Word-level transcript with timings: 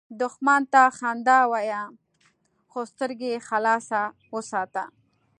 دښمن 0.21 0.61
ته 0.73 0.81
خندا 0.97 1.39
وایه، 1.51 1.83
خو 2.71 2.79
سترګې 2.91 3.33
خلاصه 3.47 4.01
وساته 4.35 4.83